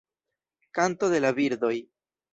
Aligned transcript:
Kanto 0.79 1.11
de 1.13 1.19
la 1.27 1.33
birdoj. 1.41 1.75